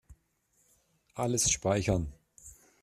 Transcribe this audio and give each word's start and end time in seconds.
Alles 1.13 1.51
speichern. 1.51 2.11